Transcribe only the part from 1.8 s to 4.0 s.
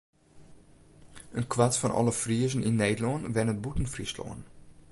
alle Friezen yn Nederlân wennet bûten